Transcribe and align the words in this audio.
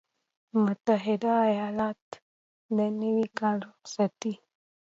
متحده 0.63 1.31
ایالات- 1.49 2.03
د 2.75 2.77
نوي 3.01 3.27
کال 3.39 3.57
رخصتي 3.69 4.33